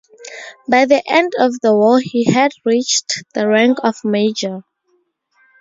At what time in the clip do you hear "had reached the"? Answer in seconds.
2.23-3.47